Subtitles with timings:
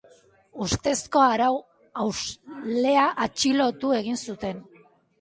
[0.67, 4.69] Ustezko arau-hauslea atxilotu egin zuten.